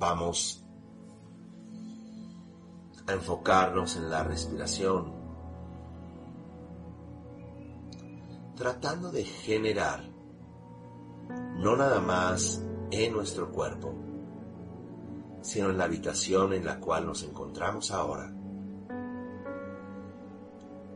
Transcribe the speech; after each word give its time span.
Vamos 0.00 0.64
a 3.06 3.12
enfocarnos 3.12 3.96
en 3.96 4.08
la 4.08 4.24
respiración, 4.24 5.12
tratando 8.56 9.12
de 9.12 9.24
generar 9.24 10.00
no 11.58 11.76
nada 11.76 12.00
más 12.00 12.64
en 12.90 13.12
nuestro 13.12 13.52
cuerpo, 13.52 13.92
sino 15.42 15.68
en 15.68 15.76
la 15.76 15.84
habitación 15.84 16.54
en 16.54 16.64
la 16.64 16.80
cual 16.80 17.04
nos 17.04 17.22
encontramos 17.22 17.90
ahora. 17.90 18.32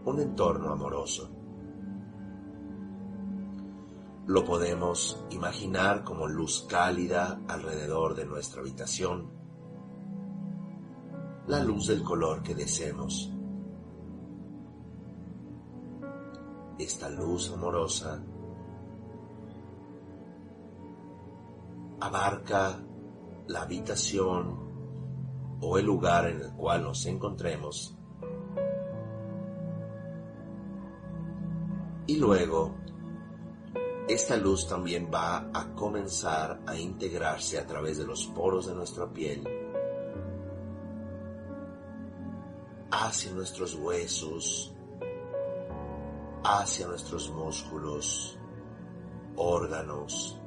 Un 0.06 0.18
entorno 0.18 0.72
amoroso. 0.72 1.43
Lo 4.26 4.44
podemos 4.44 5.24
imaginar 5.30 6.02
como 6.02 6.26
luz 6.26 6.66
cálida 6.68 7.40
alrededor 7.46 8.14
de 8.14 8.24
nuestra 8.24 8.62
habitación, 8.62 9.30
la 11.46 11.62
luz 11.62 11.88
del 11.88 12.02
color 12.02 12.42
que 12.42 12.54
deseemos. 12.54 13.30
Esta 16.78 17.10
luz 17.10 17.52
amorosa 17.52 18.24
abarca 22.00 22.82
la 23.46 23.62
habitación 23.62 25.58
o 25.60 25.78
el 25.78 25.86
lugar 25.86 26.28
en 26.28 26.40
el 26.40 26.52
cual 26.54 26.82
nos 26.82 27.06
encontremos 27.06 27.96
y 32.06 32.16
luego 32.16 32.74
esta 34.06 34.36
luz 34.36 34.68
también 34.68 35.10
va 35.12 35.50
a 35.54 35.74
comenzar 35.74 36.60
a 36.66 36.76
integrarse 36.76 37.58
a 37.58 37.66
través 37.66 37.96
de 37.98 38.04
los 38.04 38.26
poros 38.26 38.66
de 38.66 38.74
nuestra 38.74 39.06
piel 39.10 39.42
hacia 42.90 43.32
nuestros 43.32 43.74
huesos, 43.74 44.74
hacia 46.44 46.86
nuestros 46.86 47.30
músculos, 47.30 48.38
órganos, 49.36 50.38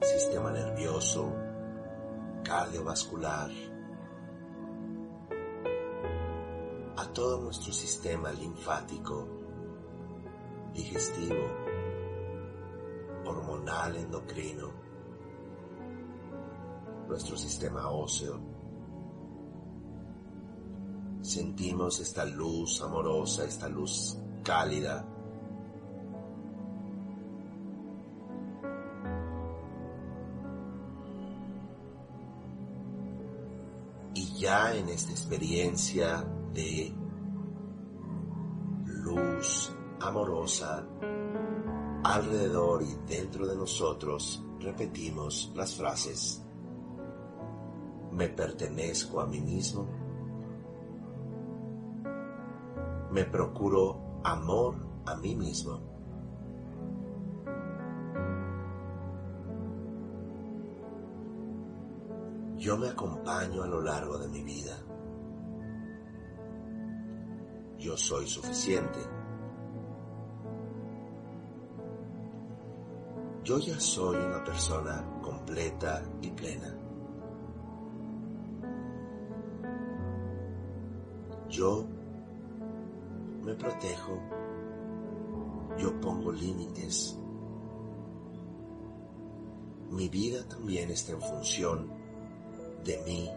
sistema 0.00 0.50
nervioso, 0.50 1.30
cardiovascular, 2.42 3.50
a 6.96 7.12
todo 7.12 7.42
nuestro 7.42 7.72
sistema 7.72 8.32
linfático, 8.32 9.28
digestivo, 10.72 11.67
endocrino, 13.96 14.72
nuestro 17.06 17.36
sistema 17.36 17.90
óseo. 17.90 18.40
Sentimos 21.20 22.00
esta 22.00 22.24
luz 22.24 22.80
amorosa, 22.82 23.44
esta 23.44 23.68
luz 23.68 24.18
cálida 24.42 25.04
ya 34.38 34.74
en 34.74 34.88
esta 34.88 35.10
experiencia 35.10 36.24
de 36.54 36.94
luz 38.86 39.72
amorosa 40.00 40.86
alrededor 42.04 42.82
y 42.82 42.94
dentro 43.06 43.46
de 43.46 43.56
nosotros, 43.56 44.44
repetimos 44.60 45.52
las 45.54 45.74
frases. 45.74 46.44
Me 48.12 48.28
pertenezco 48.28 49.20
a 49.20 49.26
mí 49.26 49.40
mismo. 49.40 49.86
Me 53.10 53.24
procuro 53.24 54.20
amor 54.24 54.74
a 55.06 55.16
mí 55.16 55.34
mismo. 55.34 55.88
yo 62.58 62.76
me 62.76 62.88
acompaño 62.88 63.62
a 63.62 63.66
lo 63.66 63.80
largo 63.80 64.18
de 64.18 64.28
mi 64.28 64.42
vida. 64.42 64.76
Yo 67.78 67.96
soy 67.96 68.26
suficiente. 68.26 68.98
Yo 73.48 73.58
ya 73.58 73.80
soy 73.80 74.14
una 74.14 74.44
persona 74.44 75.02
completa 75.22 76.02
y 76.20 76.30
plena. 76.32 76.76
Yo 81.48 81.86
me 83.42 83.54
protejo. 83.54 84.20
Yo 85.78 85.98
pongo 85.98 86.30
límites. 86.30 87.18
Mi 89.92 90.10
vida 90.10 90.46
también 90.46 90.90
está 90.90 91.12
en 91.12 91.22
función 91.22 91.90
de 92.84 92.98
mí 93.06 93.30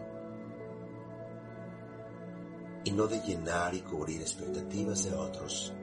y 2.84 2.90
no 2.90 3.06
de 3.06 3.18
llenar 3.22 3.74
y 3.74 3.80
cubrir 3.80 4.20
expectativas 4.20 5.04
de 5.04 5.14
otros. 5.14 5.74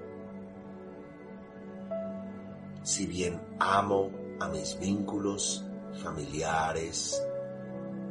Si 2.84 3.06
bien 3.06 3.40
amo 3.60 4.10
a 4.40 4.48
mis 4.48 4.78
vínculos 4.80 5.66
familiares, 6.02 7.22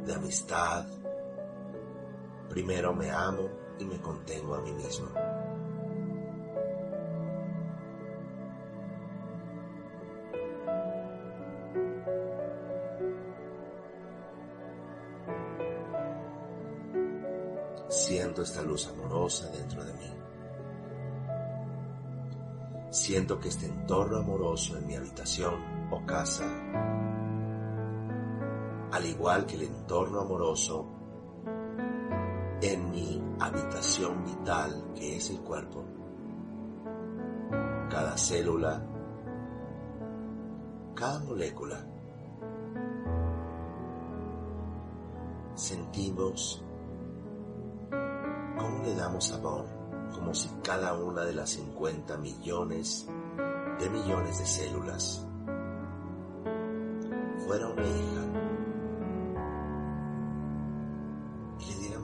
de 0.05 0.13
amistad, 0.13 0.85
primero 2.49 2.93
me 2.93 3.11
amo 3.11 3.49
y 3.79 3.85
me 3.85 3.99
contengo 3.99 4.55
a 4.55 4.61
mí 4.61 4.71
mismo. 4.71 5.09
Siento 17.89 18.43
esta 18.43 18.61
luz 18.61 18.87
amorosa 18.87 19.49
dentro 19.51 19.83
de 19.83 19.93
mí. 19.93 20.28
Siento 22.91 23.39
que 23.39 23.49
este 23.49 23.67
entorno 23.67 24.17
amoroso 24.17 24.75
en 24.75 24.87
mi 24.87 24.95
habitación 24.95 25.53
o 25.91 26.03
casa, 26.07 26.45
al 28.91 29.05
igual 29.05 29.45
que 29.45 29.55
el 29.55 29.63
entorno 29.63 30.21
amoroso 30.21 30.87
en 32.61 32.89
mi 32.89 33.21
habitación 33.39 34.23
vital 34.25 34.91
que 34.95 35.17
es 35.17 35.29
el 35.29 35.39
cuerpo, 35.41 35.85
cada 37.91 38.17
célula, 38.17 38.83
cada 40.95 41.19
molécula, 41.19 41.85
sentimos 45.53 46.65
cómo 48.57 48.83
le 48.83 48.95
damos 48.95 49.31
amor, 49.31 49.78
como 50.13 50.33
si 50.33 50.49
cada 50.63 50.93
una 50.93 51.23
de 51.23 51.33
las 51.33 51.51
50 51.51 52.17
millones 52.17 53.07
de 53.79 53.89
millones 53.89 54.39
de 54.39 54.45
células 54.45 55.25
fuera 57.45 57.67
una 57.69 57.85
hija 57.85 58.19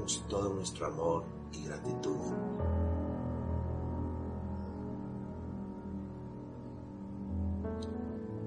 extendemos 0.05 0.25
todo 0.27 0.53
nuestro 0.53 0.87
amor 0.87 1.25
y 1.51 1.65
gratitud. 1.65 2.17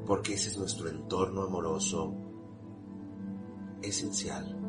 Porque 0.06 0.34
ese 0.34 0.50
es 0.50 0.58
nuestro 0.58 0.88
entorno 0.88 1.42
amoroso 1.42 2.14
esencial. 3.82 4.67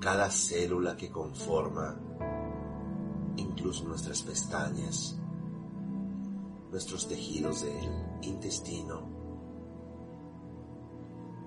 Cada 0.00 0.30
célula 0.30 0.96
que 0.96 1.10
conforma, 1.10 1.94
incluso 3.36 3.84
nuestras 3.84 4.22
pestañas, 4.22 5.18
nuestros 6.70 7.06
tejidos 7.06 7.62
del 7.62 8.18
intestino, 8.22 9.08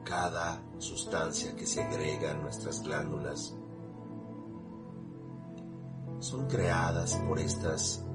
cada 0.04 0.62
sustancia 0.78 1.56
que 1.56 1.66
segrega 1.66 2.36
nuestras 2.36 2.84
glándulas, 2.84 3.56
son 6.20 6.48
creadas 6.48 7.18
por 7.28 7.40
estas 7.40 8.06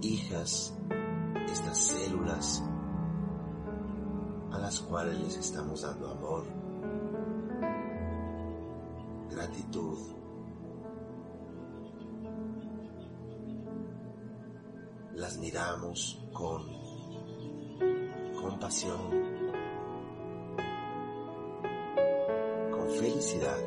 hijas, 0.00 0.74
estas 1.52 1.78
células 1.78 2.62
a 4.52 4.58
las 4.58 4.80
cuales 4.80 5.18
les 5.20 5.36
estamos 5.36 5.82
dando 5.82 6.10
amor, 6.10 6.44
gratitud, 9.50 9.98
las 15.14 15.38
miramos 15.38 16.22
con 16.32 16.62
compasión, 18.40 19.10
con 22.70 22.90
felicidad. 22.90 23.58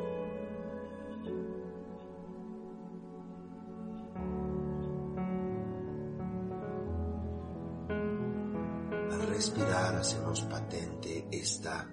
Al 9.12 9.28
respirar 9.28 9.96
hacemos 9.96 10.42
patente 10.44 11.28
esta 11.32 11.88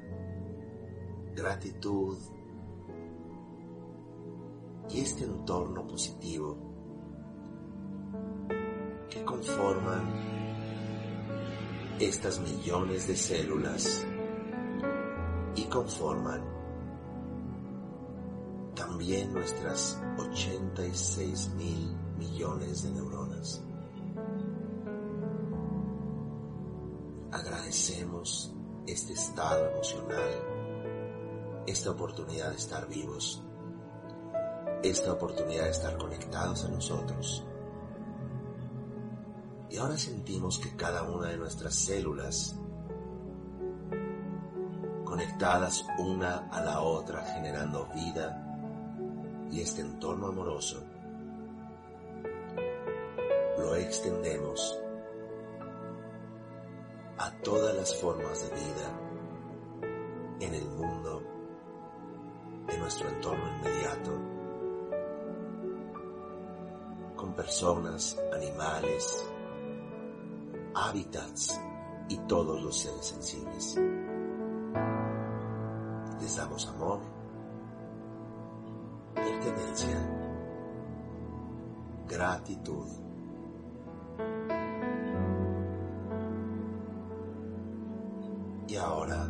gratitud 1.35 2.40
y 4.93 5.01
este 5.01 5.25
entorno 5.25 5.87
positivo 5.87 6.71
conforman 9.31 10.13
estas 12.01 12.41
millones 12.41 13.07
de 13.07 13.17
células 13.17 14.07
y 15.55 15.65
conforman 15.65 16.43
también 18.75 19.33
nuestras 19.33 20.03
86 20.19 21.51
mil 21.57 21.97
millones 22.19 22.83
de 22.83 22.91
neuronas. 22.91 23.63
Agradecemos 27.33 28.55
este 28.87 29.13
estado 29.13 29.71
emocional, 29.71 30.31
esta 31.67 31.91
oportunidad 31.91 32.51
de 32.51 32.57
estar 32.57 32.89
vivos, 32.89 33.43
esta 34.83 35.13
oportunidad 35.13 35.65
de 35.65 35.71
estar 35.71 35.97
conectados 35.99 36.65
a 36.65 36.69
nosotros. 36.69 37.45
Y 39.69 39.77
ahora 39.77 39.97
sentimos 39.97 40.59
que 40.59 40.75
cada 40.75 41.03
una 41.05 41.29
de 41.29 41.37
nuestras 41.37 41.75
células, 41.75 42.57
conectadas 45.05 45.85
una 45.99 46.49
a 46.51 46.61
la 46.63 46.81
otra, 46.81 47.25
generando 47.25 47.87
vida 47.95 48.47
y 49.51 49.61
este 49.61 49.83
entorno 49.83 50.29
amoroso, 50.29 50.83
lo 53.59 53.77
extendemos 53.77 54.81
a 57.19 57.31
todas 57.43 57.77
las 57.77 57.95
formas 57.97 58.43
de 58.43 58.55
vida 58.57 59.01
en 60.41 60.55
el 60.55 60.65
mundo 60.71 61.23
de 62.67 62.79
nuestro 62.79 63.09
entorno 63.09 63.45
inmediato, 63.59 64.40
personas, 67.35 68.19
animales, 68.33 69.25
hábitats 70.75 71.61
y 72.09 72.17
todos 72.27 72.63
los 72.63 72.77
seres 72.77 73.07
sensibles. 73.07 73.79
Les 76.21 76.37
damos 76.37 76.67
amor, 76.69 77.01
pertenencia, 79.15 79.97
gratitud. 82.09 82.87
Y 88.69 88.77
ahora 88.77 89.27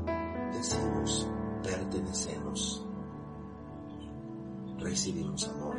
decimos, 0.52 1.28
pertenecemos, 1.62 2.86
recibimos 4.78 5.48
amor. 5.48 5.76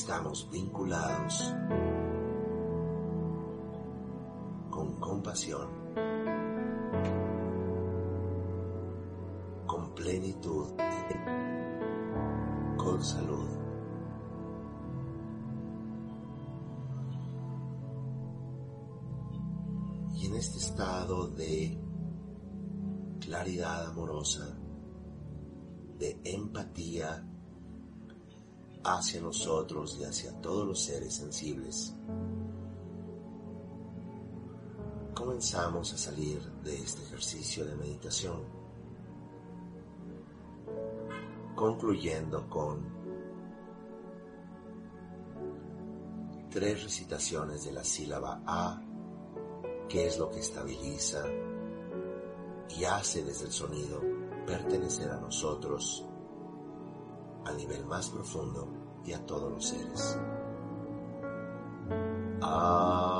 Estamos 0.00 0.48
vinculados 0.50 1.54
con 4.70 4.98
compasión, 4.98 5.68
con 9.66 9.94
plenitud, 9.94 10.68
con 12.78 13.04
salud. 13.04 13.50
Y 20.14 20.26
en 20.26 20.34
este 20.34 20.58
estado 20.60 21.28
de 21.28 21.78
claridad 23.20 23.88
amorosa, 23.88 24.58
de 25.98 26.18
empatía, 26.24 27.29
hacia 28.84 29.20
nosotros 29.20 29.96
y 30.00 30.04
hacia 30.04 30.32
todos 30.40 30.66
los 30.66 30.80
seres 30.80 31.14
sensibles. 31.14 31.94
Comenzamos 35.14 35.92
a 35.92 35.98
salir 35.98 36.40
de 36.62 36.76
este 36.76 37.02
ejercicio 37.02 37.66
de 37.66 37.76
meditación, 37.76 38.42
concluyendo 41.54 42.48
con 42.48 43.00
tres 46.50 46.82
recitaciones 46.82 47.64
de 47.64 47.72
la 47.72 47.84
sílaba 47.84 48.42
A, 48.46 48.82
que 49.88 50.06
es 50.06 50.18
lo 50.18 50.30
que 50.30 50.40
estabiliza 50.40 51.24
y 52.76 52.84
hace 52.84 53.22
desde 53.24 53.46
el 53.46 53.52
sonido 53.52 54.00
pertenecer 54.46 55.10
a 55.10 55.20
nosotros 55.20 56.06
al 57.44 57.56
nivel 57.56 57.84
más 57.86 58.10
profundo 58.10 58.68
y 59.04 59.12
a 59.12 59.24
todos 59.26 59.50
los 59.52 59.66
seres. 59.66 60.18
Ah. 62.42 63.19